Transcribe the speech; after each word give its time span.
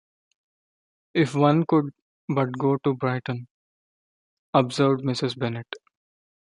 “If 1.13 1.35
one 1.35 1.63
could 1.69 1.93
but 2.27 2.53
go 2.57 2.77
to 2.83 2.95
Brighton!” 2.95 3.47
observed 4.51 5.03
Mrs. 5.03 5.37
Bennet. 5.37 5.71